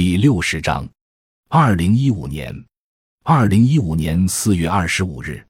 [0.00, 0.88] 第六十章，
[1.48, 2.54] 二零一五年，
[3.24, 5.44] 二零一五年四月二十五日，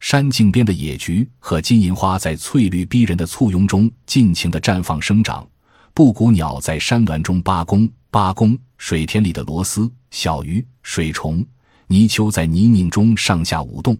[0.00, 5.48] 山径边的野菊和金银花在翠绿逼人的簇拥中尽情的绽放生长。
[5.92, 11.46] 布谷鸟在山峦中八弓八弓，水田里的螺丝、小鱼、水虫、
[11.86, 13.96] 泥鳅在泥泞中上下舞动。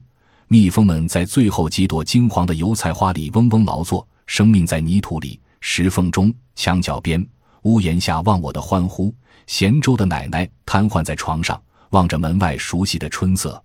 [0.48, 7.24] 蜜蜂们在最后几朵金黄的油菜花里嗡嗡劳作，生命在泥土里、石缝中、墙角边、
[7.64, 9.14] 屋檐下忘我的欢呼。
[9.46, 13.62] 咸州的奶奶瘫痪在床上，望着门外熟悉的春色。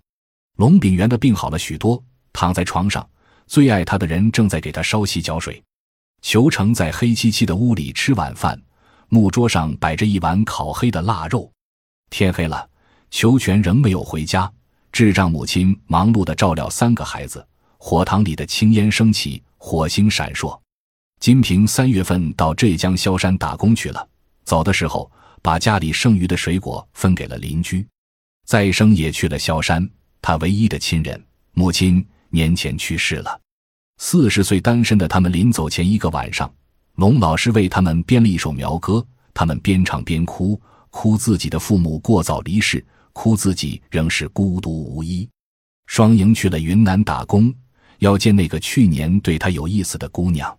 [0.56, 2.02] 龙炳元的病好了许多，
[2.34, 3.08] 躺在床上，
[3.46, 5.62] 最爱他的人正在给他烧洗脚水。
[6.20, 8.60] 裘成在黑漆漆的屋里吃晚饭，
[9.08, 11.50] 木桌上摆着一碗烤黑的腊肉。
[12.10, 12.68] 天黑了，
[13.10, 14.52] 裘全仍没有回家。
[14.92, 17.46] 智障母亲忙碌地照料三个孩子。
[17.78, 20.60] 火塘里的青烟升起，火星闪烁。
[21.20, 24.08] 金平三月份到浙江萧山打工去了，
[24.44, 25.10] 走的时候
[25.42, 27.86] 把家里剩余的水果分给了邻居。
[28.46, 29.86] 再生也去了萧山，
[30.22, 33.38] 他唯一的亲人母亲年前去世了。
[33.98, 36.50] 四十岁单身的他们临走前一个晚上，
[36.94, 39.06] 龙老师为他们编了一首苗歌。
[39.34, 42.82] 他们边唱边哭，哭自己的父母过早离世，
[43.12, 45.28] 哭自己仍是孤独无依。
[45.86, 47.54] 双赢去了云南打工，
[47.98, 50.56] 要见那个去年对他有意思的姑娘。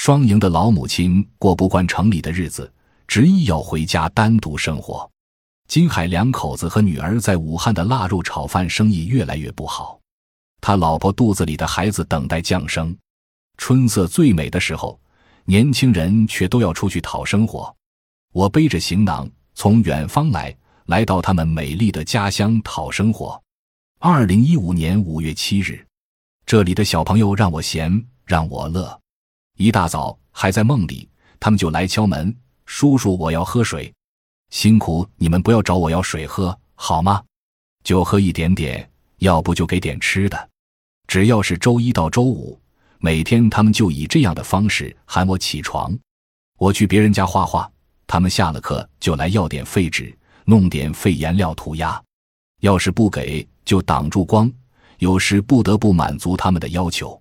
[0.00, 2.72] 双赢的老母亲过不惯城里的日子，
[3.08, 5.10] 执意要回家单独生活。
[5.66, 9.98] 金海两口子和女儿在武汉的腊肉炒饭生意越来越不好。
[10.60, 12.96] 他老婆肚子里的孩子等待降生，
[13.56, 15.00] 春色最美的时候，
[15.44, 17.74] 年轻人却都要出去讨生活。
[18.32, 23.42] 我背着行囊从远方来，来到他们美丽的家乡讨生活。
[23.98, 25.84] 二零一五年五月七日，
[26.46, 29.00] 这里的小朋友让我闲，让我乐。
[29.58, 33.92] 一大早还在梦里，他们就来敲门：“叔叔，我要喝水。
[34.50, 37.22] 辛苦你们，不要找我要水喝好吗？
[37.84, 40.48] 就喝一点点。”要不就给点吃的，
[41.08, 42.56] 只要是周一到周五，
[43.00, 45.92] 每天他们就以这样的方式喊我起床。
[46.56, 47.68] 我去别人家画画，
[48.06, 52.00] 他们下了课就来要点废纸，弄点废颜料涂鸦。
[52.60, 54.48] 要是不给，就挡住光。
[54.98, 57.20] 有时不得不满足他们的要求。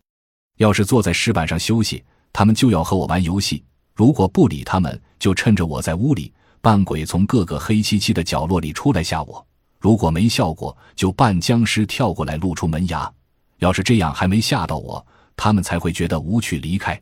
[0.58, 2.04] 要是坐在石板上休息，
[2.34, 3.64] 他们就要和我玩游戏。
[3.96, 9.46] 如果不理他们，就趁着我在屋里扮鬼，从各个黑漆漆的角落里出来吓我。
[9.80, 13.12] 如果没效果，就扮僵尸跳过来，露出门牙。
[13.60, 15.06] 要是这样还没吓到我，
[15.36, 17.00] 他们才会觉得无趣离开。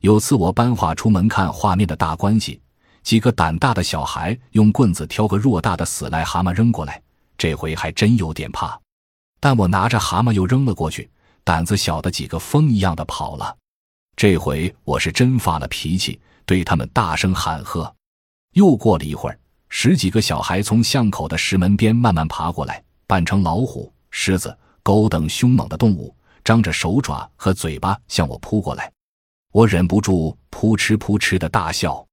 [0.00, 2.60] 有次我搬画出门看画面的大关系，
[3.02, 7.02] 几个胆大的小孩用棍子挑个偌大的死癞蛤蟆扔过来，
[7.36, 8.78] 这回还真有点怕。
[9.40, 11.10] 但我拿着蛤蟆又扔了过去，
[11.42, 13.56] 胆子小的几个疯一样的跑了。
[14.18, 17.94] 这回我是真发了脾气，对他们大声喊喝。
[18.54, 19.38] 又过了一会儿。
[19.68, 26.12] 十几个小孩从巷口的石门边慢慢爬过来，扮成老虎、狮子、狗等凶猛的动物，
[26.42, 28.90] 张着手爪和嘴巴向我扑过来。
[29.52, 32.04] 我忍不住扑哧扑哧的大笑。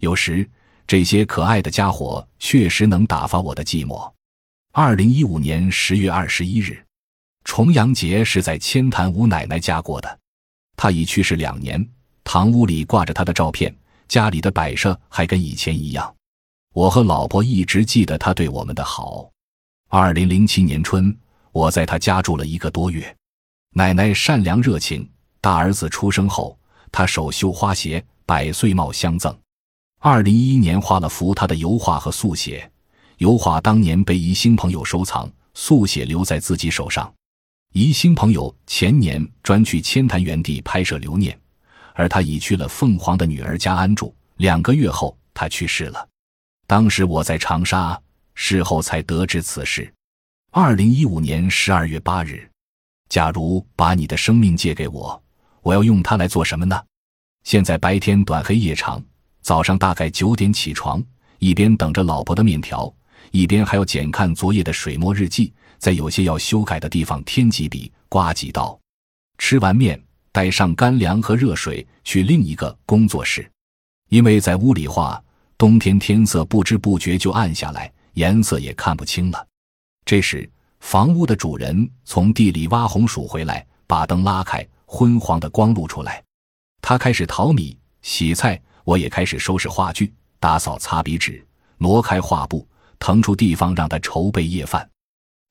[0.00, 0.50] 有时
[0.88, 4.12] 这些可爱的家伙确实能打发我的寂寞。
[4.72, 6.84] 二零一五年十月二十一日，
[7.44, 10.18] 重阳节是在千潭吴奶奶家过的。
[10.76, 11.86] 他已去世两年，
[12.24, 13.74] 堂屋里挂着他的照片，
[14.08, 16.14] 家里的摆设还跟以前一样。
[16.72, 19.30] 我和老婆一直记得他对我们的好。
[19.88, 21.16] 二零零七年春，
[21.52, 23.16] 我在他家住了一个多月。
[23.74, 25.08] 奶奶善良热情，
[25.40, 26.58] 大儿子出生后，
[26.90, 29.36] 她手绣花鞋，百岁帽相赠。
[30.00, 32.70] 二零一一年画了幅他的油画和速写，
[33.18, 37.12] 油画当年被宜兴朋友收藏，速写留在自己手上。
[37.76, 41.36] 宜兴朋友前年专去千潭原地拍摄留念，
[41.92, 44.14] 而他已去了凤凰的女儿家安住。
[44.36, 46.08] 两个月后，他去世了。
[46.68, 48.00] 当时我在长沙，
[48.36, 49.92] 事后才得知此事。
[50.52, 52.48] 二零一五年十二月八日，
[53.08, 55.20] 假如把你的生命借给我，
[55.60, 56.80] 我要用它来做什么呢？
[57.42, 59.02] 现在白天短，黑夜长。
[59.42, 61.02] 早上大概九点起床，
[61.40, 62.94] 一边等着老婆的面条，
[63.32, 68.78] 一边还要检看昨夜的水墨日记，在有些要修改的地方添几笔，刮几刀。
[69.38, 70.00] 吃完面，
[70.32, 73.50] 带上干粮和热水去另一个工作室，
[74.08, 75.22] 因为在屋里画。
[75.56, 79.46] 冬天天色不知不觉就暗下来，颜色也看不清了。
[80.04, 80.50] 这时，
[80.80, 86.22] 房屋的主人从地里挖红薯回来，把灯拉开，昏黄的光露出来。
[86.82, 91.42] 他开始淘米、洗菜，我也开始收拾画具、打扫擦笔纸、
[91.78, 92.66] 挪开画布，
[92.98, 94.86] 腾出地方让他筹备夜饭。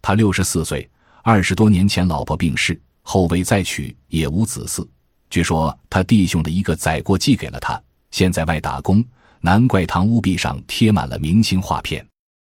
[0.04, 0.88] 他六十四岁，
[1.24, 4.86] 二十多年前老婆病逝，后未再娶，也无子嗣。
[5.30, 9.02] 据说他弟兄的一个载过寄给了他，现在外打工。
[9.40, 12.06] 难怪堂屋壁上贴满了明星画片。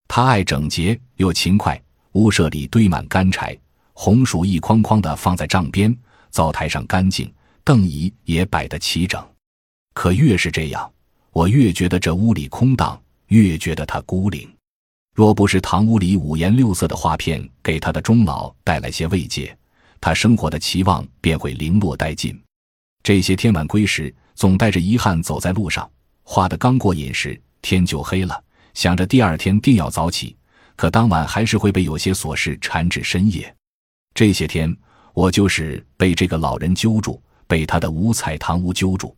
[0.08, 1.78] 他爱整洁又勤快，
[2.12, 3.54] 屋舍里堆满干柴，
[3.92, 5.94] 红薯一筐筐的放在帐边，
[6.30, 7.30] 灶台上干净，
[7.62, 9.22] 凳椅也摆得齐整。
[9.92, 10.90] 可越是这样，
[11.30, 14.50] 我越觉得这屋里空荡，越觉得他孤零。
[15.14, 19.56] 若不是堂屋里五颜六色的画片给他的终老带来些慰藉，
[20.00, 22.36] 他生活的期望便会零落殆尽。
[23.00, 25.88] 这些天晚归时，总带着遗憾走在路上。
[26.24, 28.42] 画的刚过瘾时，天就黑了。
[28.74, 30.36] 想着第二天定要早起，
[30.74, 33.54] 可当晚还是会被有些琐事缠至深夜。
[34.14, 34.76] 这些天，
[35.12, 39.14] 我就是被这个老人揪住，被他的五彩堂屋揪住。